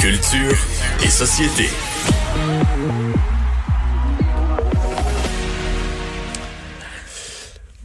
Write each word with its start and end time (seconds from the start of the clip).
Culture 0.00 0.56
et 1.04 1.08
société. 1.08 1.68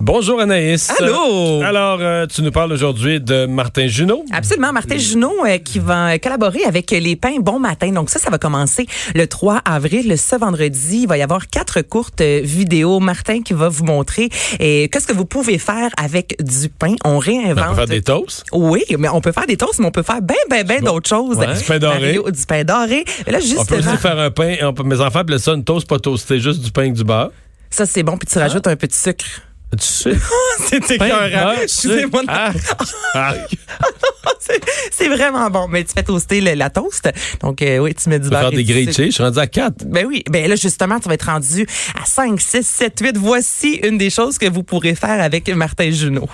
Bonjour 0.08 0.40
Anaïs. 0.40 0.94
Allô? 1.00 1.64
Alors, 1.64 1.98
euh, 2.00 2.28
tu 2.28 2.44
nous 2.44 2.52
parles 2.52 2.72
aujourd'hui 2.72 3.20
de 3.20 3.48
Martin 3.48 3.88
Junot. 3.88 4.24
Absolument, 4.32 4.72
Martin 4.72 5.00
Junot 5.00 5.34
euh, 5.48 5.58
qui 5.58 5.80
va 5.80 6.20
collaborer 6.20 6.64
avec 6.64 6.92
les 6.92 7.16
pains 7.16 7.38
Bon 7.40 7.58
Matin. 7.58 7.92
Donc 7.92 8.12
ça, 8.12 8.20
ça 8.20 8.30
va 8.30 8.38
commencer 8.38 8.86
le 9.16 9.26
3 9.26 9.64
avril, 9.66 10.16
ce 10.16 10.36
vendredi. 10.36 11.00
Il 11.02 11.08
va 11.08 11.18
y 11.18 11.24
avoir 11.24 11.48
quatre 11.48 11.82
courtes 11.82 12.22
euh, 12.22 12.42
vidéos. 12.44 13.00
Martin 13.00 13.42
qui 13.42 13.54
va 13.54 13.68
vous 13.68 13.84
montrer 13.84 14.30
et 14.60 14.90
qu'est-ce 14.90 15.08
que 15.08 15.14
vous 15.14 15.26
pouvez 15.26 15.58
faire 15.58 15.90
avec 15.98 16.36
du 16.40 16.70
pain. 16.70 16.94
On 17.04 17.18
réinvente. 17.18 17.66
On 17.66 17.70
peut 17.72 17.76
faire 17.78 17.88
des 17.88 18.04
toasts? 18.04 18.44
Oui, 18.54 18.84
mais 19.00 19.10
on 19.10 19.22
peut 19.22 19.32
faire 19.32 19.48
des 19.48 19.58
toasts, 19.58 19.80
mais 19.80 19.88
on 19.88 19.92
peut 19.92 20.04
faire 20.04 20.22
ben, 20.22 20.36
ben, 20.52 20.64
ben 20.68 20.84
d'autres 20.84 21.10
choses. 21.10 21.38
Ouais. 21.38 21.52
Du 21.52 21.64
pain 21.64 21.80
doré. 21.80 22.00
Mario, 22.00 22.30
du 22.30 22.46
pain 22.46 22.64
doré. 22.64 23.06
Mais 23.26 23.32
là, 23.34 23.40
justement, 23.40 23.62
On 23.64 23.66
peut 23.66 23.78
aussi 23.80 23.98
faire 23.98 24.20
un 24.20 24.30
pain. 24.30 24.56
on 24.62 24.74
peut- 24.76 24.84
mes 24.84 25.02
enfants 25.02 25.20
appellent 25.22 25.40
ça 25.40 25.54
une 25.54 25.64
toast 25.64 25.88
pas 25.90 25.98
toastée, 25.98 26.40
juste 26.40 26.62
du 26.62 26.72
pain 26.72 26.82
avec 26.84 26.94
du 26.94 27.04
beurre. 27.04 27.32
ça 27.72 27.88
c'est 27.88 28.04
bon. 28.04 28.18
Puis 28.18 28.28
tu 28.32 28.38
rajoutes 28.38 28.68
un 28.68 28.76
peu 28.76 28.86
de 28.86 28.94
sucre. 28.94 29.26
Tu 29.76 29.86
sais. 29.86 30.12
C'est 30.60 30.98
Pain, 30.98 31.06
écœurant. 31.06 31.30
beurre, 31.54 31.62
Excusez-moi. 31.64 32.22
sucre. 32.22 32.34
Ah. 32.34 32.52
Ah. 33.16 33.34
C'est- 34.40 34.62
C'est 34.92 35.08
vraiment 35.08 35.50
bon. 35.50 35.68
Mais 35.68 35.84
tu 35.84 35.94
fais 35.94 36.04
toaster 36.04 36.42
le- 36.42 36.54
la 36.54 36.70
toast. 36.70 37.10
Donc, 37.42 37.62
euh, 37.62 37.78
oui, 37.80 37.94
tu 37.96 38.10
mets 38.10 38.20
du 38.20 38.30
beurre. 38.30 38.42
faire 38.42 38.52
des 38.52 38.64
grilled 38.64 38.92
cheese. 38.94 39.06
Je 39.08 39.12
suis 39.12 39.24
rendu 39.24 39.40
à 39.40 39.48
4. 39.48 39.86
Ben 39.86 40.06
oui, 40.06 40.24
ben 40.30 40.48
là 40.50 40.56
justement, 40.56 41.00
tu 41.00 41.08
vas 41.08 41.16
être 41.16 41.28
rendu 41.30 41.66
à 42.00 42.06
5, 42.06 42.40
6, 42.40 42.64
7, 42.66 43.00
8. 43.02 43.18
Voici 43.18 43.80
une 43.84 43.98
des 43.98 44.10
choses 44.10 44.38
que 44.38 44.50
vous 44.50 44.64
pourrez 44.64 44.96
faire 44.96 45.22
avec 45.22 45.48
Martin 45.50 45.90
Junot. 45.92 46.28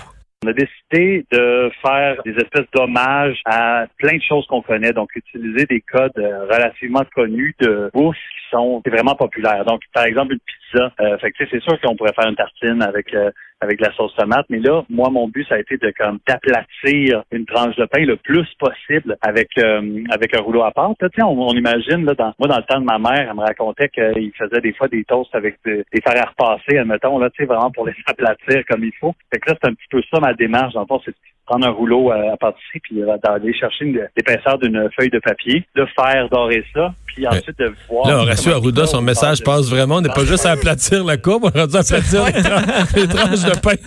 On 0.44 0.50
a 0.50 0.54
décidé 0.54 1.24
de 1.32 1.70
faire 1.84 2.16
des 2.26 2.32
espèces 2.32 2.66
d'hommages 2.74 3.38
à 3.46 3.86
plein 4.00 4.18
de 4.18 4.24
choses 4.28 4.46
qu'on 4.48 4.64
connaît, 4.64 4.92
donc 4.92 5.10
utiliser 5.16 5.66
des 5.68 5.82
codes 5.82 6.12
euh, 6.18 6.46
relativement 6.52 7.04
connus 7.14 7.56
de 7.62 7.92
bourse 7.94 8.18
qui 8.18 8.41
sont 8.52 8.82
vraiment 8.86 9.16
populaires. 9.16 9.66
Donc, 9.66 9.82
par 9.94 10.06
exemple, 10.06 10.34
une 10.34 10.40
pizza. 10.40 10.92
Euh, 11.02 11.18
fait 11.18 11.32
que, 11.32 11.46
c'est 11.50 11.62
sûr 11.62 11.80
qu'on 11.82 11.96
pourrait 11.96 12.14
faire 12.14 12.30
une 12.30 12.36
tartine 12.36 12.82
avec 12.82 13.14
euh, 13.14 13.32
avec 13.64 13.78
de 13.78 13.86
la 13.86 13.94
sauce 13.94 14.16
tomate, 14.16 14.48
mais 14.50 14.58
là, 14.58 14.84
moi, 14.90 15.10
mon 15.12 15.28
but, 15.28 15.48
ça 15.48 15.56
a 15.56 15.60
été 15.60 15.78
de 15.78 15.94
comme 15.98 16.18
d'aplatir 16.28 17.24
une 17.32 17.46
tranche 17.46 17.76
de 17.76 17.86
pain 17.86 18.04
le 18.04 18.16
plus 18.18 18.48
possible 18.60 19.16
avec 19.22 19.50
euh, 19.60 20.04
avec 20.10 20.36
un 20.36 20.42
rouleau 20.42 20.64
à 20.64 20.72
pâte. 20.72 20.98
On, 21.20 21.26
on 21.26 21.54
imagine 21.54 22.06
là, 22.06 22.16
dans 22.16 22.34
moi 22.40 22.48
dans 22.48 22.58
le 22.58 22.64
temps 22.64 22.80
de 22.80 22.86
ma 22.86 22.98
mère, 22.98 23.28
elle 23.30 23.36
me 23.36 23.42
racontait 23.42 23.90
qu'il 23.90 24.32
faisait 24.36 24.62
des 24.62 24.74
fois 24.74 24.88
des 24.88 25.04
toasts 25.04 25.36
avec 25.36 25.58
des, 25.64 25.84
des 25.94 26.02
fers 26.02 26.20
à 26.24 26.30
repasser, 26.30 26.80
admettons 26.80 27.20
là, 27.20 27.30
tu 27.30 27.44
sais, 27.44 27.46
vraiment 27.46 27.70
pour 27.70 27.86
les 27.86 27.94
aplatir 28.08 28.64
comme 28.68 28.84
il 28.84 28.94
faut. 29.00 29.14
Fait 29.32 29.40
que 29.40 29.52
là, 29.52 29.58
c'est 29.62 29.70
un 29.70 29.74
petit 29.74 29.88
peu 29.92 30.02
ça 30.12 30.20
ma 30.20 30.34
démarche. 30.34 30.74
Dans 30.74 30.82
le 30.82 30.88
fond, 30.88 31.02
c'est 31.06 31.12
de 31.12 31.18
prendre 31.52 31.68
un 31.68 31.72
rouleau 31.72 32.12
euh, 32.12 32.34
à 32.34 32.38
pâtisserie 32.38 32.80
puis 32.82 33.02
euh, 33.02 33.18
d'aller 33.24 33.54
chercher 33.54 33.86
une- 33.86 34.08
l'épaisseur 34.16 34.58
d'une 34.60 34.90
feuille 34.98 35.10
de 35.10 35.20
papier, 35.20 35.66
de 35.76 35.86
faire 35.96 36.30
dorer 36.32 36.64
ça, 36.74 36.94
puis 37.06 37.28
ensuite 37.28 37.60
de 37.60 37.74
voir. 37.90 38.08
Là, 38.08 38.18
Horacio 38.20 38.54
Arruda, 38.54 38.86
son 38.88 39.00
on 39.00 39.02
message 39.02 39.40
de- 39.40 39.44
passe 39.44 39.68
vraiment. 39.70 39.96
On 39.96 40.02
n'est 40.02 40.10
pas 40.10 40.24
juste 40.26 40.46
à 40.46 40.52
aplatir 40.52 41.04
la 41.04 41.18
courbe, 41.18 41.44
on 41.46 41.52
est 41.52 41.60
rendu 41.60 41.76
à 41.76 41.80
aplatir 41.80 42.26
les, 42.26 42.42
tran- 42.42 42.62
les 42.96 43.08
tranches 43.08 43.44
de 43.54 43.60
pain. 43.60 43.76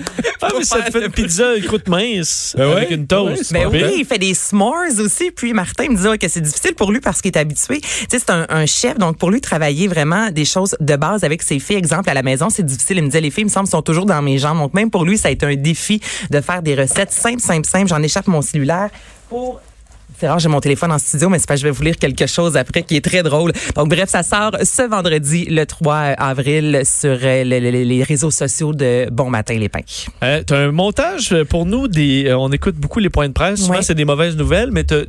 Ah, 0.46 0.48
mais 0.58 0.64
ça 0.64 0.82
te 0.82 0.90
fait 0.90 1.06
une 1.06 1.10
pizza, 1.10 1.56
une 1.56 1.64
croûte 1.64 1.88
mince, 1.88 2.54
Ben 2.58 2.70
avec 2.72 2.90
une 2.90 3.06
toast. 3.06 3.50
Ben 3.50 3.66
oui, 3.72 3.82
il 4.00 4.04
fait 4.04 4.18
des 4.18 4.34
s'mores 4.34 4.74
aussi. 5.02 5.30
Puis 5.30 5.54
Martin 5.54 5.88
me 5.88 5.96
disait 5.96 6.18
que 6.18 6.28
c'est 6.28 6.42
difficile 6.42 6.74
pour 6.74 6.92
lui 6.92 7.00
parce 7.00 7.22
qu'il 7.22 7.30
est 7.30 7.38
habitué. 7.38 7.80
Tu 7.80 7.88
sais, 8.10 8.18
c'est 8.18 8.28
un, 8.28 8.44
un 8.50 8.66
chef, 8.66 8.98
donc 8.98 9.16
pour 9.16 9.30
lui 9.30 9.40
travailler 9.40 9.88
vraiment 9.88 10.30
des 10.30 10.44
choses 10.44 10.76
de 10.80 10.96
base 10.96 11.24
avec 11.24 11.40
ses 11.40 11.58
filles. 11.60 11.76
Exemple 11.76 12.10
à 12.10 12.14
la 12.14 12.22
maison, 12.22 12.50
c'est 12.50 12.62
difficile. 12.66 12.98
Il 12.98 13.04
me 13.04 13.06
disait 13.08 13.22
les 13.22 13.30
filles, 13.30 13.44
il 13.44 13.46
me 13.46 13.50
semble, 13.50 13.68
sont 13.68 13.80
toujours 13.80 14.04
dans 14.04 14.20
mes 14.20 14.36
jambes. 14.36 14.58
Donc 14.58 14.74
même 14.74 14.90
pour 14.90 15.06
lui, 15.06 15.16
ça 15.16 15.28
a 15.28 15.30
été 15.30 15.46
un 15.46 15.56
défi 15.56 15.98
de 16.30 16.40
faire 16.42 16.60
des 16.60 16.74
recettes 16.74 17.10
simples, 17.12 17.40
simples, 17.40 17.53
simples. 17.62 17.88
J'en 17.88 18.02
échappe 18.02 18.26
mon 18.26 18.42
cellulaire 18.42 18.88
pour 19.28 19.60
c'est 20.20 20.28
rare, 20.28 20.38
j'ai 20.38 20.48
mon 20.48 20.60
téléphone 20.60 20.92
en 20.92 20.98
studio, 20.98 21.28
mais 21.28 21.40
c'est 21.40 21.48
pas, 21.48 21.56
je 21.56 21.64
vais 21.64 21.72
vous 21.72 21.82
lire 21.82 21.96
quelque 21.96 22.26
chose 22.26 22.56
après 22.56 22.84
qui 22.84 22.94
est 22.96 23.04
très 23.04 23.24
drôle. 23.24 23.52
Donc, 23.74 23.88
bref, 23.88 24.08
ça 24.08 24.22
sort 24.22 24.52
ce 24.62 24.82
vendredi, 24.88 25.44
le 25.46 25.64
3 25.66 25.94
avril, 25.96 26.82
sur 26.84 27.18
euh, 27.20 27.42
le- 27.42 27.58
le- 27.58 27.82
les 27.82 28.02
réseaux 28.04 28.30
sociaux 28.30 28.72
de 28.72 29.08
Bon 29.10 29.28
Matin 29.28 29.54
les 29.58 29.68
Pains. 29.68 29.80
Euh, 30.22 30.42
t'as 30.46 30.58
un 30.58 30.70
montage 30.72 31.34
pour 31.50 31.66
nous, 31.66 31.88
des, 31.88 32.26
euh, 32.28 32.38
on 32.38 32.50
écoute 32.52 32.76
beaucoup 32.76 33.00
les 33.00 33.10
points 33.10 33.26
de 33.26 33.32
presse. 33.32 33.60
Souvent, 33.62 33.74
Ouais. 33.74 33.82
c'est 33.82 33.96
des 33.96 34.04
mauvaises 34.04 34.36
nouvelles, 34.36 34.70
mais 34.70 34.84
t'as- 34.84 35.02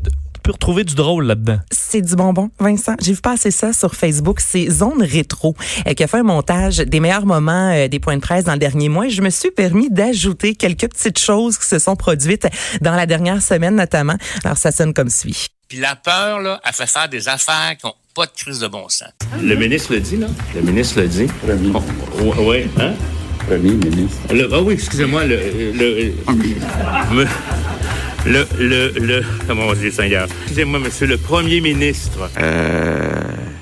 retrouver 0.51 0.83
du 0.83 0.95
drôle 0.95 1.25
là-dedans. 1.25 1.59
C'est 1.72 2.01
du 2.01 2.16
bonbon, 2.16 2.50
Vincent. 2.59 2.95
J'ai 3.01 3.13
vu 3.13 3.22
passer 3.22 3.51
ça 3.51 3.73
sur 3.73 3.95
Facebook. 3.95 4.39
C'est 4.39 4.69
Zone 4.69 5.01
Rétro 5.03 5.56
euh, 5.88 5.94
qui 5.94 6.03
a 6.03 6.07
fait 6.07 6.17
un 6.19 6.23
montage 6.23 6.78
des 6.78 7.00
meilleurs 7.00 7.25
moments 7.25 7.72
euh, 7.73 7.88
des 7.88 8.00
points 8.00 8.16
de 8.17 8.22
presse 8.22 8.44
dans 8.44 8.53
le 8.53 8.59
dernier 8.59 8.89
mois. 8.89 9.07
Je 9.07 9.22
me 9.22 9.29
suis 9.29 9.51
permis 9.51 9.89
d'ajouter 9.89 10.56
quelques 10.56 10.89
petites 10.89 11.19
choses 11.19 11.57
qui 11.57 11.66
se 11.67 11.79
sont 11.79 11.95
produites 11.95 12.47
dans 12.81 12.95
la 12.95 13.06
dernière 13.06 13.41
semaine 13.41 13.75
notamment. 13.75 14.16
Alors, 14.44 14.57
ça 14.57 14.72
sonne 14.72 14.94
comme 14.94 15.09
suit. 15.09 15.47
Puis 15.67 15.79
la 15.79 15.95
peur, 15.95 16.39
là, 16.41 16.59
elle 16.66 16.73
fait 16.73 16.85
faire 16.88 17.09
des 17.09 17.27
affaires 17.27 17.75
qui 17.79 17.85
n'ont 17.88 17.94
pas 18.13 18.25
de 18.27 18.31
crise 18.35 18.59
de 18.59 18.67
bon 18.67 18.88
sens. 18.88 19.09
Le 19.41 19.56
ministre 19.56 19.94
le 19.94 20.00
dit, 20.00 20.17
là. 20.17 20.27
Le 20.53 20.62
ministre 20.62 21.01
le 21.01 21.07
dit. 21.07 21.25
Premier. 21.45 21.72
Oh, 21.73 22.33
oui, 22.39 22.66
hein? 22.79 22.94
Premier 23.47 23.72
ministre. 23.72 24.17
Le, 24.31 24.47
ah 24.53 24.62
oui, 24.62 24.75
excusez-moi, 24.75 25.25
le, 25.25 25.35
le, 25.73 26.13
me- 27.13 27.25
le, 28.25 28.47
le, 28.59 28.91
le, 29.00 29.24
comment 29.47 29.68
on 29.68 29.74
dit, 29.74 29.91
Seigneur? 29.91 30.28
Excusez-moi, 30.44 30.80
monsieur 30.80 31.08
le 31.08 31.18
premier 31.18 31.62
ministre. 31.62 32.30
Euh, 32.40 33.22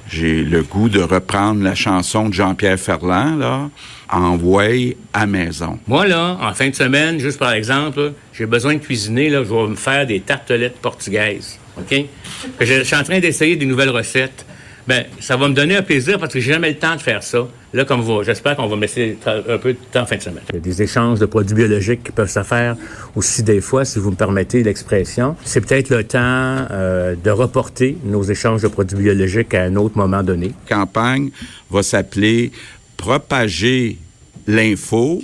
j'ai 0.10 0.44
le 0.44 0.64
goût 0.64 0.90
de 0.90 1.02
reprendre 1.02 1.64
la 1.64 1.76
chanson 1.76 2.30
de 2.30 2.34
Jean-Pierre 2.34 2.80
Ferland, 2.80 3.38
là, 3.38 3.70
Envoie 4.10 4.94
à 5.12 5.26
maison. 5.26 5.80
Moi, 5.88 6.06
là, 6.08 6.38
en 6.40 6.54
fin 6.54 6.70
de 6.70 6.76
semaine, 6.76 7.20
juste 7.20 7.40
par 7.40 7.52
exemple, 7.54 8.14
j'ai 8.32 8.46
besoin 8.46 8.76
de 8.76 8.80
cuisiner, 8.80 9.30
là, 9.30 9.44
je 9.44 9.50
vais 9.50 9.68
me 9.68 9.76
faire 9.76 10.06
des 10.06 10.20
tartelettes 10.20 10.78
portugaises. 10.78 11.58
OK? 11.80 12.06
Je 12.62 12.84
suis 12.84 12.96
en 12.96 13.04
train 13.04 13.20
d'essayer 13.20 13.56
des 13.56 13.66
nouvelles 13.66 13.90
recettes. 13.90 14.46
Ben, 14.88 15.06
ça 15.20 15.38
va 15.38 15.48
me 15.48 15.54
donner 15.54 15.78
un 15.78 15.82
plaisir 15.82 16.20
parce 16.20 16.34
que 16.34 16.40
j'ai 16.40 16.54
jamais 16.54 16.70
le 16.70 16.78
temps 16.78 16.96
de 16.96 17.02
faire 17.02 17.24
ça. 17.24 17.48
Là, 17.74 17.86
comme 17.86 18.02
vous, 18.02 18.22
j'espère 18.24 18.56
qu'on 18.56 18.68
va 18.68 18.76
me 18.76 18.82
laisser 18.82 19.18
un 19.26 19.58
peu 19.58 19.74
de 19.74 19.78
temps 19.92 20.02
en 20.02 20.06
fin 20.06 20.18
de 20.18 20.22
semaine. 20.22 20.44
Il 20.50 20.56
y 20.56 20.58
a 20.58 20.62
des 20.62 20.82
échanges 20.82 21.20
de 21.20 21.26
produits 21.26 21.56
biologiques 21.56 22.04
qui 22.04 22.12
peuvent 22.12 22.30
se 22.30 22.44
faire 22.44 22.76
aussi 23.16 23.42
des 23.44 23.62
fois, 23.62 23.86
si 23.86 23.98
vous 23.98 24.12
me 24.12 24.16
permettez 24.16 24.62
l'expression. 24.62 25.36
C'est 25.44 25.62
peut-être 25.62 25.90
le 25.90 26.04
temps 26.04 26.20
euh, 26.20 27.16
de 27.16 27.32
reporter 27.32 27.98
nos 28.04 28.24
échanges 28.24 28.62
de 28.62 28.68
produits 28.68 28.98
biologiques 28.98 29.54
à 29.54 29.64
un 29.64 29.76
autre 29.76 29.98
moment 29.98 30.22
donné. 30.22 30.52
campagne 30.70 31.32
va 31.72 31.82
s'appeler 31.82 32.52
Propager 33.04 33.98
l'info, 34.48 35.22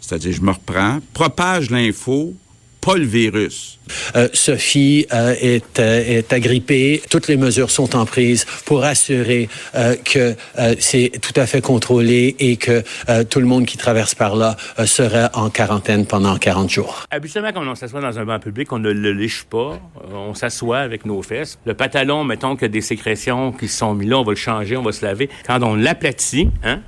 c'est-à-dire, 0.00 0.32
je 0.32 0.42
me 0.42 0.50
reprends, 0.50 0.98
propage 1.12 1.70
l'info, 1.70 2.34
pas 2.82 2.96
le 2.96 3.04
virus. 3.04 3.78
Euh, 4.16 4.28
Sophie 4.32 5.06
euh, 5.12 5.34
est, 5.40 5.78
euh, 5.78 6.18
est 6.18 6.32
agrippée. 6.32 7.00
Toutes 7.08 7.28
les 7.28 7.36
mesures 7.36 7.70
sont 7.70 7.94
en 7.94 8.04
prise 8.06 8.44
pour 8.64 8.84
assurer 8.84 9.48
euh, 9.74 9.94
que 10.04 10.34
euh, 10.58 10.74
c'est 10.80 11.12
tout 11.20 11.38
à 11.40 11.46
fait 11.46 11.60
contrôlé 11.60 12.34
et 12.40 12.56
que 12.56 12.82
euh, 13.08 13.24
tout 13.24 13.38
le 13.38 13.46
monde 13.46 13.66
qui 13.66 13.78
traverse 13.78 14.14
par 14.14 14.34
là 14.34 14.56
euh, 14.78 14.86
sera 14.86 15.30
en 15.34 15.48
quarantaine 15.48 16.06
pendant 16.06 16.36
40 16.36 16.70
jours. 16.70 17.04
Habituellement, 17.10 17.52
quand 17.52 17.66
on 17.66 17.74
s'assoit 17.76 18.00
dans 18.00 18.18
un 18.18 18.24
banc 18.24 18.40
public, 18.40 18.72
on 18.72 18.80
ne 18.80 18.90
le 18.90 19.12
liche 19.12 19.44
pas. 19.44 19.80
On 20.12 20.34
s'assoit 20.34 20.78
avec 20.78 21.06
nos 21.06 21.22
fesses. 21.22 21.58
Le 21.64 21.74
pantalon, 21.74 22.24
mettons 22.24 22.54
qu'il 22.56 22.62
y 22.62 22.66
a 22.66 22.68
des 22.68 22.80
sécrétions 22.80 23.52
qui 23.52 23.68
sont 23.68 23.94
mis 23.94 24.06
là, 24.06 24.18
on 24.18 24.24
va 24.24 24.32
le 24.32 24.36
changer, 24.36 24.76
on 24.76 24.82
va 24.82 24.92
se 24.92 25.04
laver. 25.04 25.28
Quand 25.46 25.62
on 25.62 25.76
l'aplatit, 25.76 26.48
hein, 26.64 26.80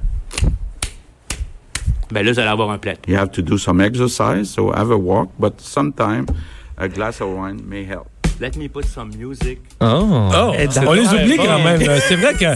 ben 2.10 2.24
là, 2.24 2.32
vous 2.32 2.38
allez 2.38 2.48
avoir 2.48 2.70
un 2.70 2.78
plat. 2.78 2.94
You 3.06 3.16
have 3.16 3.30
to 3.32 3.42
do 3.42 3.58
some 3.58 3.80
exercise, 3.80 4.50
so 4.50 4.72
have 4.72 4.90
a 4.90 4.96
walk, 4.96 5.30
but 5.38 5.54
sometimes 5.60 6.26
a 6.78 6.88
glass 6.88 7.20
of 7.20 7.28
wine 7.28 7.60
may 7.66 7.84
help. 7.84 8.06
Let 8.40 8.56
me 8.56 8.68
put 8.68 8.84
some 8.84 9.10
music. 9.16 9.60
Oh. 9.80 10.30
Oh, 10.34 10.52
Eh, 10.58 10.66
on 10.84 10.92
les 10.92 11.06
oublie 11.06 11.36
quand 11.36 11.60
même. 11.60 11.80
C'est 12.08 12.16
vrai 12.16 12.34
que 12.34 12.46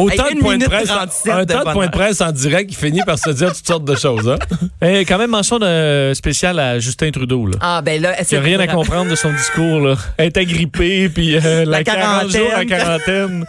autant 0.00 0.24
Hey, 0.26 0.34
de 0.36 0.40
points 0.40 0.56
de 0.56 0.64
presse, 0.64 0.88
37 0.88 1.32
un 1.32 1.44
temps 1.44 1.64
de 1.64 1.72
points 1.74 1.86
de 1.86 1.90
presse 1.92 2.20
en 2.22 2.32
direct 2.32 2.70
qui 2.70 2.76
finit 2.76 3.02
par 3.02 3.18
se 3.18 3.28
dire 3.30 3.52
toutes 3.52 3.66
sortes 3.66 3.84
de 3.84 3.94
choses. 3.94 4.26
Hein? 4.26 4.38
Et 4.86 5.04
quand 5.04 5.18
même, 5.18 5.30
mention 5.30 5.58
de, 5.58 6.12
spéciale 6.14 6.58
à 6.58 6.78
Justin 6.78 7.10
Trudeau. 7.10 7.44
Là. 7.46 7.58
Ah, 7.60 7.82
ben 7.82 8.00
là, 8.00 8.14
Il 8.22 8.26
n'y 8.32 8.38
a 8.38 8.40
rien 8.40 8.58
à 8.60 8.66
comprendre 8.68 9.10
de 9.10 9.16
son 9.16 9.30
discours. 9.30 9.80
Là. 9.80 9.96
Être 10.18 10.38
agrippé, 10.38 11.10
puis 11.10 11.36
euh, 11.36 11.66
la, 11.66 11.78
La 11.78 11.84
40 11.84 12.30
jours 12.30 12.50
à 12.56 12.64
quarantaine. 12.64 13.44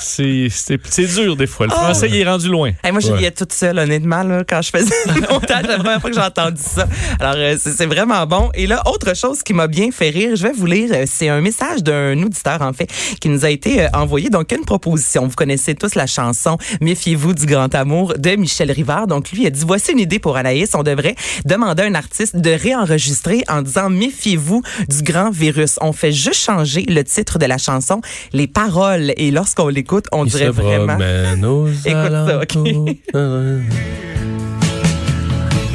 C'est 0.00 1.06
dur 1.14 1.36
des 1.36 1.46
fois. 1.46 1.66
Le 1.66 1.72
Ah. 1.74 1.84
français, 1.84 2.08
il 2.08 2.16
est 2.16 2.28
rendu 2.28 2.48
loin. 2.48 2.72
Hey, 2.82 2.92
moi, 2.92 3.00
je 3.00 3.12
riais 3.12 3.30
toute 3.30 3.52
seule, 3.52 3.78
honnêtement, 3.78 4.22
là, 4.22 4.42
quand 4.48 4.60
je 4.62 4.70
faisais 4.70 4.94
le 5.06 5.20
montage. 5.32 5.64
La 5.66 5.78
première 5.78 6.00
fois 6.00 6.10
que 6.10 6.16
j'ai 6.16 6.22
entendu 6.22 6.60
ça. 6.62 6.86
Alors, 7.20 7.34
euh, 7.36 7.56
c'est 7.60 7.72
c'est 7.72 7.86
vraiment 7.86 8.26
bon. 8.26 8.50
Et 8.54 8.66
là, 8.66 8.82
autre 8.86 9.14
chose 9.16 9.42
qui 9.42 9.52
m'a 9.54 9.66
bien 9.66 9.90
fait 9.90 10.10
rire, 10.10 10.34
je 10.36 10.42
vais 10.42 10.52
vous 10.52 10.66
lire. 10.66 10.90
euh, 10.92 11.04
C'est 11.06 11.28
un 11.28 11.40
message 11.40 11.82
d'un 11.82 12.20
auditeur, 12.22 12.62
en 12.62 12.72
fait, 12.72 12.88
qui 13.20 13.28
nous 13.28 13.44
a 13.44 13.50
été 13.50 13.82
euh, 13.82 13.88
envoyé. 13.94 14.30
Donc, 14.30 14.50
une 14.52 14.64
proposition. 14.64 15.26
Vous 15.26 15.34
connaissez 15.36 15.74
tous 15.74 15.94
la 15.94 16.06
chanson 16.06 16.58
Méfiez-vous 16.80 17.34
du 17.34 17.46
grand 17.46 17.74
amour 17.74 18.14
de 18.18 18.30
Michel 18.36 18.70
Rivard. 18.72 19.06
Donc, 19.06 19.30
lui, 19.30 19.42
il 19.42 19.46
a 19.46 19.50
dit 19.50 19.64
Voici 19.66 19.92
une 19.92 20.00
idée 20.00 20.18
pour 20.18 20.36
Anaïs. 20.36 20.70
On 20.74 20.82
devrait 20.82 21.14
demander 21.44 21.82
à 21.82 21.86
un 21.86 21.94
artiste 21.94 22.36
de 22.36 22.50
réenregistrer 22.50 23.44
en 23.48 23.62
disant 23.62 23.90
Méfiez-vous 23.90 24.62
du 24.88 25.02
grand 25.02 25.30
virus. 25.30 25.78
On 25.80 25.92
fait 25.92 26.12
juste 26.12 26.40
changer 26.44 26.82
le 26.88 27.02
titre 27.04 27.38
de 27.38 27.46
la 27.46 27.58
chanson, 27.58 28.00
les 28.32 28.46
paroles. 28.46 29.12
Et 29.16 29.30
lorsqu'on 29.30 29.68
l'écoute, 29.78 30.06
on 30.12 30.24
Il 30.24 30.30
dirait 30.30 30.46
se 30.46 30.50
vraiment. 30.50 30.86
promène 30.86 31.44
aux 31.44 31.68
Écoute 31.84 32.12
ça, 32.12 32.38
OK. 32.42 32.54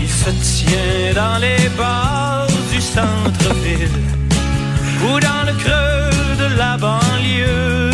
Il 0.01 0.09
se 0.09 0.29
tient 0.59 1.13
dans 1.15 1.37
les 1.39 1.69
bars 1.77 2.47
du 2.71 2.81
centre-ville. 2.81 3.87
Ou 5.05 5.19
dans 5.19 5.43
le 5.45 5.53
creux 5.57 6.37
de 6.43 6.57
la 6.57 6.77
banlieue. 6.77 7.91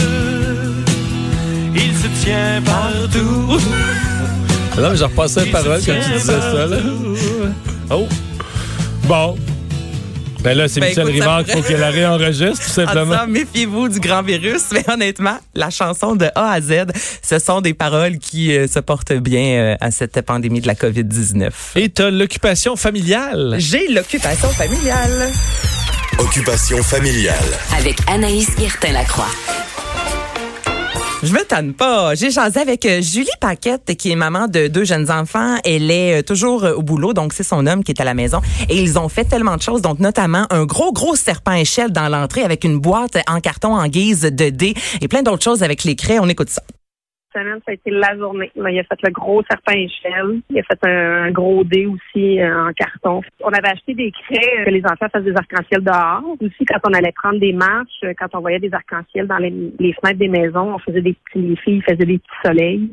Il 1.75 1.94
se 1.95 2.07
tient 2.23 2.61
partout. 2.63 3.59
Non, 4.81 4.89
mais 4.91 4.97
j'ai 4.97 5.03
repassé 5.03 5.45
la 5.45 5.51
parole 5.51 5.79
quand 5.85 5.94
tu 6.03 6.11
disais 6.13 6.39
ça. 6.41 6.65
Là. 6.67 6.77
Oh. 7.91 8.07
Bon. 9.07 9.35
Ben 10.41 10.57
là, 10.57 10.68
c'est 10.68 10.80
Ben, 10.80 10.89
Michel 10.89 11.03
écoute, 11.09 11.13
Rivard 11.21 11.44
qu'il 11.44 11.53
faut 11.53 11.62
qu'elle 11.62 11.80
la 11.81 11.89
réenregistre, 11.89 12.63
tout 12.65 12.69
En 12.81 12.86
simplement. 12.86 13.27
méfiez-vous 13.27 13.89
du 13.89 14.00
grand 14.00 14.21
virus. 14.24 14.63
Mais 14.71 14.83
honnêtement, 14.89 15.38
la 15.53 15.69
chanson 15.69 16.15
de 16.15 16.25
A 16.36 16.51
à 16.51 16.62
Z, 16.62 16.86
ce 17.21 17.39
sont 17.39 17.62
des 17.62 17.74
paroles 17.74 18.18
qui 18.19 18.56
euh, 18.56 18.68
se 18.68 18.80
portent 18.80 19.13
bien 19.13 19.41
euh, 19.59 19.75
à 19.81 19.91
cette 19.91 20.21
pandémie 20.21 20.62
de 20.62 20.68
la 20.68 20.75
COVID-19. 20.75 21.50
Et 21.75 21.89
t'as 21.89 22.09
l'occupation 22.09 22.75
familiale. 22.75 23.56
J'ai 23.57 23.88
l'occupation 23.89 24.50
familiale. 24.50 25.30
Occupation 26.19 26.81
familiale. 26.83 27.35
Avec 27.77 27.97
Anaïs 28.07 28.56
Guertin-Lacroix. 28.57 29.27
Je 31.21 31.33
me 31.33 31.44
tanne 31.44 31.74
pas. 31.74 32.16
J'ai 32.16 32.31
jasé 32.31 32.62
avec 32.62 32.86
euh, 32.86 33.01
Julie 33.01 33.27
Paquette, 33.42 33.98
qui 33.98 34.10
est 34.10 34.16
maman 34.16 34.48
de 34.48 34.68
deux 34.68 34.86
jeunes 34.86 35.12
enfants. 35.12 35.57
Elle 35.66 35.92
est 35.92 36.19
euh, 36.19 36.21
toujours 36.21 36.63
euh, 36.63 36.74
au 36.74 36.81
boulot, 36.81 37.12
donc 37.12 37.33
c'est 37.33 37.44
son 37.44 37.68
homme 37.68 37.83
qui 37.83 37.92
est 37.92 38.00
à 38.00 38.06
la 38.06 38.13
maison. 38.13 38.39
Et 38.69 38.81
ils 38.81 38.98
ont 38.98 39.10
fait 39.10 39.25
tellement 39.25 39.57
de 39.57 39.62
choses, 39.62 39.81
donc 39.81 40.00
notamment 40.00 40.45
un 40.50 40.63
gros, 40.63 40.94
gros 40.94 41.18
serpent 41.18 41.51
échelle 41.51 41.92
dans 41.92 42.07
l'entrée 42.07 42.44
avec 42.44 42.63
une 42.63 42.80
boîte 42.80 43.18
en 43.27 43.42
carton 43.42 43.75
en 43.75 43.88
guise 43.88 44.21
de 44.21 44.50
dés 44.50 44.75
et 45.01 45.10
plein 45.10 45.21
d'autres 45.21 45.44
choses 45.44 45.62
avec 45.62 45.83
les 45.83 45.98
craies. 45.98 46.19
On 46.19 46.30
écoute 46.30 46.50
ça. 46.50 46.62
Semaine, 47.33 47.59
ça 47.65 47.71
a 47.71 47.73
été 47.73 47.91
la 47.91 48.17
journée. 48.17 48.51
Il 48.55 48.79
a 48.79 48.83
fait 48.83 49.03
le 49.03 49.11
gros 49.11 49.41
serpent 49.49 49.73
échelle. 49.73 50.41
Il 50.49 50.59
a 50.59 50.63
fait 50.63 50.87
un, 50.87 51.31
gros 51.31 51.63
dé 51.63 51.85
aussi 51.85 52.39
euh, 52.39 52.67
en 52.67 52.73
carton. 52.73 53.21
On 53.41 53.49
avait 53.49 53.69
acheté 53.69 53.93
des 53.93 54.11
craies 54.11 54.59
euh, 54.59 54.65
que 54.65 54.69
les 54.69 54.83
enfants 54.85 55.07
fassent 55.11 55.23
des 55.23 55.35
arcs-en-ciel 55.35 55.83
dehors. 55.83 56.23
Aussi, 56.41 56.65
quand 56.65 56.79
on 56.87 56.93
allait 56.93 57.11
prendre 57.11 57.39
des 57.39 57.53
marches, 57.53 58.03
euh, 58.03 58.13
quand 58.17 58.33
on 58.33 58.41
voyait 58.41 58.59
des 58.59 58.73
arcs-en-ciel 58.73 59.27
dans 59.27 59.37
les, 59.37 59.93
fenêtres 59.93 60.19
des 60.19 60.27
maisons, 60.27 60.75
on 60.75 60.79
faisait 60.79 61.01
des 61.01 61.13
petits, 61.13 61.39
les 61.39 61.55
filles 61.57 61.81
faisaient 61.81 62.05
des 62.05 62.19
petits 62.19 62.41
soleils 62.45 62.89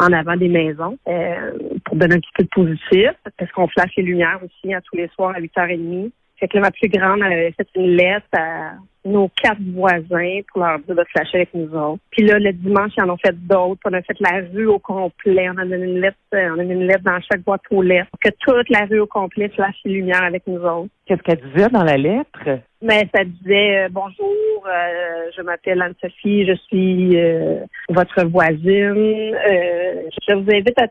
en 0.00 0.12
avant 0.12 0.36
des 0.36 0.48
maisons 0.48 0.98
euh, 1.08 1.52
pour 1.84 1.96
donner 1.96 2.16
un 2.16 2.20
petit 2.20 2.32
peu 2.36 2.44
de 2.44 2.48
positif. 2.48 3.10
Parce 3.38 3.50
qu'on 3.52 3.68
flash 3.68 3.92
les 3.96 4.02
lumières 4.02 4.40
aussi 4.42 4.74
à 4.74 4.80
tous 4.80 4.96
les 4.96 5.08
soirs 5.08 5.34
à 5.36 5.40
8h30. 5.40 6.10
Fait 6.38 6.48
que 6.48 6.56
là, 6.56 6.62
ma 6.62 6.70
plus 6.70 6.88
grande, 6.88 7.20
elle 7.24 7.32
avait 7.32 7.52
fait 7.52 7.68
une 7.76 7.96
lettre 7.96 8.26
à 8.32 8.72
nos 9.04 9.28
quatre 9.42 9.60
voisins 9.74 10.40
pour 10.50 10.62
leur 10.62 10.78
dire 10.80 10.94
de 10.94 11.04
flasher 11.10 11.38
avec 11.38 11.54
nous 11.54 11.74
autres. 11.74 12.02
Puis 12.10 12.24
là, 12.24 12.38
le 12.38 12.52
dimanche, 12.52 12.92
ils 12.96 13.02
en 13.02 13.10
ont 13.10 13.18
fait 13.18 13.36
d'autres. 13.46 13.80
On 13.84 13.92
a 13.92 14.02
fait 14.02 14.18
la 14.20 14.40
rue 14.52 14.66
au 14.66 14.78
complet. 14.78 15.48
On 15.50 15.58
a 15.58 15.64
donné 15.64 15.84
une 15.84 16.00
lettre, 16.00 16.16
euh, 16.34 16.50
on 16.54 16.58
a 16.58 16.64
mis 16.64 16.74
une 16.74 16.86
lettre 16.86 17.04
dans 17.04 17.20
chaque 17.20 17.42
boîte 17.42 17.62
aux 17.70 17.82
lettres 17.82 18.10
pour 18.10 18.20
que 18.20 18.30
toute 18.40 18.68
la 18.70 18.86
rue 18.86 19.00
au 19.00 19.06
complet 19.06 19.48
flash 19.50 19.76
les 19.84 19.94
lumières 19.94 20.24
avec 20.24 20.46
nous 20.46 20.60
autres. 20.60 20.90
Qu'est-ce 21.06 21.22
qu'elle 21.22 21.40
disait 21.52 21.68
dans 21.68 21.84
la 21.84 21.98
lettre? 21.98 22.60
Mais 22.80 23.08
ça 23.14 23.24
disait 23.24 23.84
euh, 23.84 23.88
bonjour, 23.90 24.66
euh, 24.66 25.30
je 25.36 25.42
m'appelle 25.42 25.80
Anne-Sophie, 25.80 26.46
je 26.46 26.54
suis 26.66 27.18
euh, 27.18 27.60
votre 27.88 28.24
voisine. 28.26 29.34
Je 30.28 30.34
vous 30.34 30.50
invite 30.50 30.78
à 30.78 30.88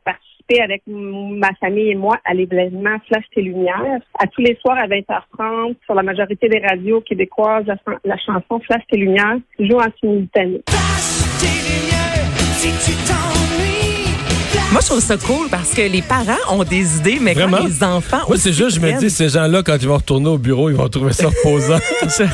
avec 0.61 0.83
ma 0.87 1.53
famille 1.59 1.91
et 1.91 1.95
moi 1.95 2.17
à 2.25 2.33
l'événement 2.33 2.97
Flash 3.07 3.25
tes 3.33 3.41
lumières. 3.41 4.01
À 4.19 4.27
tous 4.27 4.41
les 4.41 4.55
soirs 4.61 4.77
à 4.77 4.87
20h30 4.87 5.75
sur 5.85 5.95
la 5.95 6.03
majorité 6.03 6.47
des 6.49 6.59
radios 6.59 7.01
québécoises, 7.01 7.65
la 8.03 8.17
chanson 8.17 8.59
Flash 8.59 8.83
tes 8.89 8.97
lumières 8.97 9.37
joue 9.59 9.77
en 9.77 9.91
simultané. 9.99 10.61
Moi, 14.73 14.81
je 14.81 14.87
trouve 14.87 15.01
ça 15.03 15.17
cool 15.17 15.49
parce 15.51 15.69
que 15.69 15.83
les 15.83 16.01
parents 16.01 16.33
ont 16.49 16.63
des 16.63 16.97
idées, 16.97 17.19
mais 17.21 17.35
Vraiment? 17.35 17.57
quand 17.57 17.67
les 17.67 17.83
enfants 17.83 18.21
Moi, 18.27 18.37
c'est 18.39 18.53
juste, 18.53 18.77
je 18.77 18.79
me 18.79 18.91
dis, 18.99 19.11
ces 19.11 19.29
gens-là, 19.29 19.61
quand 19.63 19.77
ils 19.79 19.87
vont 19.87 19.97
retourner 19.97 20.29
au 20.29 20.39
bureau, 20.39 20.71
ils 20.71 20.75
vont 20.75 20.89
trouver 20.89 21.13
ça 21.13 21.27
reposant. 21.27 21.77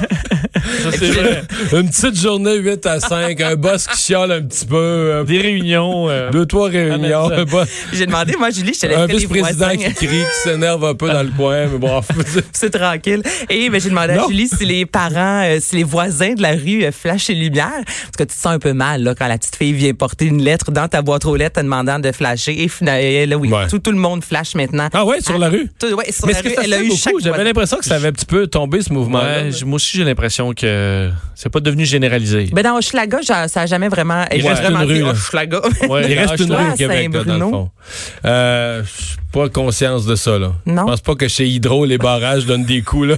Ça, 0.84 0.92
c'est 0.92 1.10
vrai. 1.12 1.42
Une 1.74 1.90
petite 1.90 2.20
journée 2.20 2.56
8 2.58 2.86
à 2.86 3.00
5, 3.00 3.42
un 3.42 3.56
boss 3.56 3.88
qui 3.88 3.98
chiale 3.98 4.32
un 4.32 4.42
petit 4.42 4.66
peu, 4.66 4.76
euh, 4.76 5.24
Des 5.24 5.40
réunions. 5.42 6.10
euh, 6.10 6.30
deux, 6.32 6.46
trois 6.46 6.70
réunions, 6.70 7.30
Ah, 7.32 7.64
J'ai 7.92 8.06
demandé, 8.06 8.36
moi, 8.38 8.50
Julie, 8.52 8.74
je 8.74 8.88
te 8.88 8.94
un 8.94 9.06
vice-président 9.06 9.66
voisins. 9.68 9.76
qui 9.78 9.94
crie, 9.94 10.08
qui 10.08 10.40
s'énerve 10.44 10.84
un 10.86 10.94
peu 10.96 11.08
dans 11.10 11.24
le 11.24 11.32
coin, 11.36 11.66
mais 11.68 11.78
bon, 11.78 12.02
C'est 12.54 12.70
tranquille. 12.70 13.22
Et 13.50 13.70
ben, 13.70 13.82
j'ai 13.82 13.90
demandé 13.90 14.14
Non. 14.14 14.26
à 14.26 14.28
Julie 14.28 14.48
si 14.48 14.66
les 14.66 14.86
parents, 14.86 15.44
euh, 15.44 15.58
si 15.60 15.78
les 15.78 15.84
voisins 15.84 16.34
de 16.34 16.42
la 16.42 16.52
rue 16.52 16.84
euh, 16.84 16.92
flashent 16.92 17.30
les 17.30 17.36
lumières. 17.36 17.84
Parce 17.86 18.18
que 18.18 18.24
tu 18.24 18.28
te 18.28 18.34
sens 18.42 18.54
un 18.54 18.60
peu 18.60 18.74
mal 18.74 19.04
là, 19.04 19.16
quand 19.16 19.28
la 19.28 19.38
petite 19.38 19.56
fille 19.56 19.74
vient 19.74 19.94
porter 19.94 20.26
une 20.26 20.42
lettre 20.44 20.72
dans 20.72 20.88
ta 20.88 21.02
boîte 21.02 21.26
aux 21.26 21.36
lettres 21.36 21.60
te 21.60 21.66
demandant 21.66 22.00
de 22.00 22.12
flasher. 22.12 22.29
Et 22.38 23.26
là, 23.26 23.38
oui, 23.38 23.50
Ouais. 23.52 23.68
tout, 23.68 23.80
tout 23.80 23.92
le 23.92 23.98
monde 23.98 24.24
flash 24.24 24.56
maintenant. 24.56 24.90
Ah 24.94 25.06
ouais, 25.06 25.22
sur 25.22 25.38
la 25.38 25.50
rue? 25.50 25.70
Tout- 25.80 25.88
ouais, 25.94 26.12
sur 26.12 26.28
Mais 26.28 26.34
la 26.34 26.40
est-ce 26.40 26.44
que 26.44 26.50
rue, 26.50 26.56
ça 26.56 26.62
elle 26.64 26.70
se 26.72 26.76
a 26.76 26.84
eu 26.84 26.88
beaucoup? 26.90 27.20
J'avais 27.22 27.44
l'impression 27.44 27.78
que 27.78 27.86
ça 27.86 27.96
avait 27.96 28.08
un 28.10 28.12
petit 28.12 28.26
peu 28.26 28.48
tombé, 28.48 28.82
ce 28.82 28.92
mouvement 28.94 29.20
ouais, 29.20 29.50
moi 29.66 29.76
aussi, 29.76 29.98
j'ai 29.98 30.04
l'impression 30.04 30.54
que 30.54 31.10
c'est 31.36 31.50
pas 31.50 31.60
devenu 31.60 31.86
généralisé. 31.86 32.50
Ben 32.54 32.64
dans 32.64 32.78
Hochelaga, 32.78 33.20
ça 33.24 33.62
a 33.62 33.66
jamais 33.66 33.88
vraiment. 33.90 34.26
Il 34.36 34.46
reste 34.48 34.62
vraiment 34.62 34.82
une 34.82 34.88
rue, 34.90 35.00
là. 35.02 35.10
Hochelaga. 35.12 35.62
Ouais, 35.90 36.12
Il 36.12 36.18
reste 36.20 36.40
une 36.40 36.54
rue 36.54 36.70
au 36.72 36.76
Québec, 36.76 37.10
là, 37.14 37.24
dans 37.24 37.34
le 37.36 37.40
fond. 37.40 37.70
Euh, 38.26 38.84
pas 39.32 39.50
conscience 39.50 40.06
de 40.06 40.16
ça, 40.16 40.38
là. 40.40 40.54
Non. 40.66 40.84
Je 40.84 40.92
pense 40.92 41.02
pas 41.02 41.16
que 41.16 41.28
chez 41.28 41.48
Hydro, 41.48 41.86
les 41.86 41.98
barrages 41.98 42.46
donnent 42.46 42.66
des 42.66 42.82
coups, 42.82 43.10
là. 43.10 43.16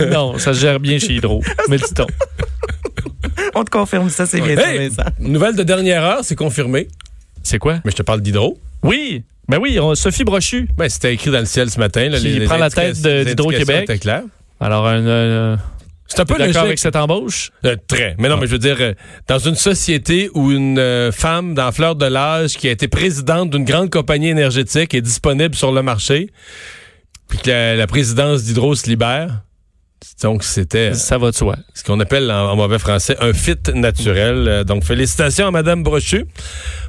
non, 0.10 0.38
ça 0.38 0.52
se 0.54 0.60
gère 0.60 0.80
bien 0.80 0.98
chez 0.98 1.14
Hydro. 1.14 1.42
Mais 1.68 1.76
dit-on. 1.78 2.06
On 3.54 3.64
te 3.64 3.70
confirme 3.70 4.08
ça, 4.08 4.26
c'est 4.26 4.40
bien 4.40 4.56
Hey! 4.58 4.90
Nouvelle 5.20 5.54
de 5.56 5.62
dernière 5.62 6.02
heure, 6.02 6.20
c'est 6.22 6.34
confirmé. 6.36 6.88
C'est 7.42 7.58
quoi? 7.58 7.80
Mais 7.84 7.90
je 7.90 7.96
te 7.96 8.02
parle 8.02 8.20
d'Hydro. 8.20 8.58
Oui. 8.82 9.22
Ben 9.48 9.58
oui, 9.60 9.78
on- 9.80 9.94
Sophie 9.94 10.24
Brochu. 10.24 10.68
Ben, 10.76 10.88
c'était 10.88 11.12
écrit 11.14 11.30
dans 11.30 11.40
le 11.40 11.44
ciel 11.46 11.70
ce 11.70 11.78
matin. 11.78 12.08
Là, 12.08 12.18
Qui 12.18 12.40
prend 12.40 12.56
la 12.56 12.70
tête 12.70 13.00
d'Hydro-Québec. 13.02 13.82
étaient 13.82 13.98
claires. 13.98 14.22
Alors, 14.60 14.86
un, 14.86 15.04
euh, 15.06 15.56
C'est 16.06 16.20
un 16.20 16.24
peu 16.24 16.38
d'accord 16.38 16.62
avec 16.64 16.78
cette 16.78 16.94
embauche? 16.96 17.50
Euh, 17.64 17.76
très. 17.88 18.14
Mais 18.18 18.28
non, 18.28 18.36
mais 18.36 18.46
je 18.46 18.52
veux 18.52 18.58
dire, 18.58 18.76
euh, 18.80 18.94
dans 19.26 19.38
une 19.38 19.56
société 19.56 20.30
où 20.34 20.52
une 20.52 20.78
euh, 20.78 21.10
femme 21.10 21.54
dans 21.54 21.72
fleur 21.72 21.96
de 21.96 22.06
l'âge 22.06 22.56
qui 22.56 22.68
a 22.68 22.70
été 22.70 22.86
présidente 22.86 23.50
d'une 23.50 23.64
grande 23.64 23.90
compagnie 23.90 24.28
énergétique 24.28 24.94
est 24.94 25.00
disponible 25.00 25.54
sur 25.56 25.72
le 25.72 25.82
marché, 25.82 26.30
puis 27.28 27.38
que 27.38 27.50
la, 27.50 27.74
la 27.76 27.86
présidence 27.86 28.44
d'Hydro 28.44 28.74
se 28.76 28.88
libère, 28.88 29.40
donc 30.22 30.44
c'était 30.44 30.94
Ça 30.94 31.16
va 31.18 31.30
de 31.30 31.36
soi. 31.36 31.56
ce 31.74 31.82
qu'on 31.82 31.98
appelle 31.98 32.30
en, 32.30 32.50
en 32.52 32.56
mauvais 32.56 32.78
français 32.78 33.16
un 33.20 33.32
fit 33.32 33.56
naturel. 33.74 34.64
Donc 34.64 34.84
félicitations 34.84 35.46
à 35.48 35.50
Madame 35.50 35.82
Brochu. 35.82 36.26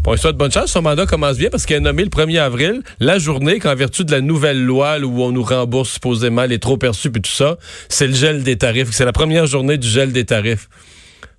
Bon, 0.03 0.13
histoire 0.15 0.33
de 0.33 0.37
bonne 0.37 0.51
chance. 0.51 0.71
Son 0.71 0.81
mandat 0.81 1.05
commence 1.05 1.37
bien 1.37 1.49
parce 1.49 1.65
qu'elle 1.65 1.77
est 1.77 1.81
nommée 1.81 2.03
le 2.03 2.09
1er 2.09 2.39
avril, 2.39 2.81
la 2.99 3.19
journée 3.19 3.59
qu'en 3.59 3.73
vertu 3.73 4.03
de 4.03 4.11
la 4.11 4.19
nouvelle 4.19 4.61
loi 4.61 4.99
où 4.99 5.23
on 5.23 5.31
nous 5.31 5.43
rembourse 5.43 5.91
supposément 5.93 6.43
les 6.45 6.59
trop 6.59 6.75
perçus 6.77 7.09
puis 7.09 7.21
tout 7.21 7.31
ça, 7.31 7.57
c'est 7.87 8.07
le 8.07 8.13
gel 8.13 8.43
des 8.43 8.57
tarifs. 8.57 8.89
C'est 8.91 9.05
la 9.05 9.13
première 9.13 9.45
journée 9.45 9.77
du 9.77 9.87
gel 9.87 10.11
des 10.11 10.25
tarifs. 10.25 10.67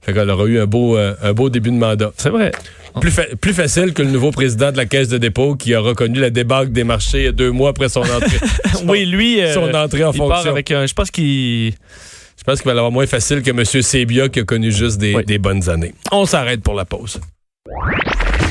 Fait 0.00 0.12
qu'elle 0.14 0.30
aura 0.30 0.44
eu 0.47 0.59
un 0.61 0.66
beau, 0.66 0.97
euh, 0.97 1.14
un 1.23 1.33
beau 1.35 1.50
début 1.50 1.71
de 1.71 1.76
mandat. 1.76 2.12
C'est 2.16 2.30
vrai. 2.30 2.52
Plus, 3.00 3.11
fa- 3.11 3.26
plus 3.40 3.52
facile 3.52 3.92
que 3.92 4.02
le 4.02 4.11
nouveau 4.11 4.30
président 4.30 4.71
de 4.73 4.76
la 4.78 4.87
Caisse 4.87 5.09
de 5.09 5.18
dépôt 5.18 5.56
qui 5.56 5.75
a 5.75 5.80
reconnu 5.80 6.21
la 6.21 6.30
débâcle 6.30 6.73
des 6.73 6.85
marchés 6.85 7.33
deux 7.33 7.50
mois 7.50 7.71
après 7.71 7.88
son 7.90 8.00
entrée. 8.00 8.38
Oui, 8.87 9.04
lui, 9.06 9.40
euh, 9.42 9.52
Son 9.54 9.73
entrée 9.75 10.04
en 10.04 10.12
il 10.12 10.18
part 10.18 10.28
fonction. 10.28 10.50
avec 10.50 10.71
un... 10.71 10.87
Je 10.87 10.92
pense 10.94 11.11
qu'il... 11.11 11.73
Je 11.73 12.42
pense 12.44 12.61
qu'il 12.61 12.66
va 12.68 12.75
l'avoir 12.75 12.92
moins 12.92 13.06
facile 13.06 13.42
que 13.42 13.50
M. 13.50 13.64
Sebia 13.64 14.28
qui 14.28 14.40
a 14.40 14.44
connu 14.44 14.71
juste 14.73 14.99
des, 14.99 15.14
Oui. 15.14 15.25
des 15.25 15.38
bonnes 15.38 15.68
années. 15.71 15.94
On 16.12 16.26
s'arrête 16.26 16.62
pour 16.62 16.75
la 16.75 16.85
pause. 16.85 17.18